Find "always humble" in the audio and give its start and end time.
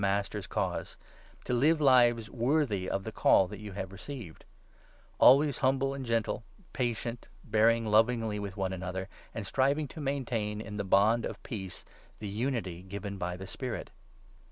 5.19-5.93